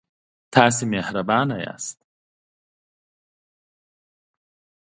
[0.53, 1.97] تاسې مهربانه یاست.